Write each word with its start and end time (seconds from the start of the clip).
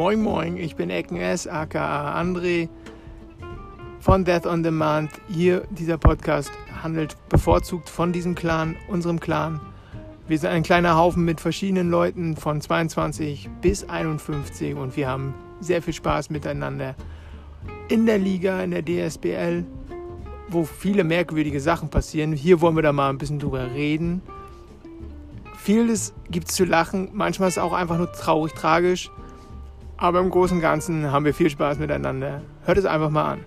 Moin 0.00 0.22
Moin, 0.22 0.56
ich 0.56 0.76
bin 0.76 0.88
Ecken 0.88 1.18
S, 1.18 1.46
aka 1.46 2.18
André 2.18 2.70
von 4.00 4.24
Death 4.24 4.46
on 4.46 4.62
Demand. 4.62 5.10
Hier, 5.28 5.64
dieser 5.68 5.98
Podcast 5.98 6.50
handelt 6.82 7.18
bevorzugt 7.28 7.90
von 7.90 8.10
diesem 8.10 8.34
Clan, 8.34 8.76
unserem 8.88 9.20
Clan. 9.20 9.60
Wir 10.26 10.38
sind 10.38 10.48
ein 10.48 10.62
kleiner 10.62 10.96
Haufen 10.96 11.26
mit 11.26 11.38
verschiedenen 11.38 11.90
Leuten 11.90 12.34
von 12.34 12.62
22 12.62 13.50
bis 13.60 13.86
51 13.86 14.74
und 14.74 14.96
wir 14.96 15.06
haben 15.06 15.34
sehr 15.60 15.82
viel 15.82 15.92
Spaß 15.92 16.30
miteinander 16.30 16.94
in 17.90 18.06
der 18.06 18.16
Liga, 18.16 18.62
in 18.62 18.70
der 18.70 18.82
DSBL, 18.82 19.66
wo 20.48 20.64
viele 20.64 21.04
merkwürdige 21.04 21.60
Sachen 21.60 21.90
passieren. 21.90 22.32
Hier 22.32 22.62
wollen 22.62 22.74
wir 22.74 22.82
da 22.82 22.94
mal 22.94 23.10
ein 23.10 23.18
bisschen 23.18 23.38
drüber 23.38 23.70
reden. 23.74 24.22
Vieles 25.58 26.14
gibt 26.30 26.48
es 26.48 26.54
zu 26.54 26.64
lachen, 26.64 27.10
manchmal 27.12 27.48
ist 27.48 27.58
es 27.58 27.62
auch 27.62 27.74
einfach 27.74 27.98
nur 27.98 28.10
traurig, 28.10 28.54
tragisch. 28.54 29.10
Aber 30.00 30.20
im 30.20 30.30
Großen 30.30 30.56
und 30.56 30.62
Ganzen 30.62 31.12
haben 31.12 31.26
wir 31.26 31.34
viel 31.34 31.50
Spaß 31.50 31.78
miteinander. 31.78 32.40
Hört 32.64 32.78
es 32.78 32.86
einfach 32.86 33.10
mal 33.10 33.32
an. 33.32 33.40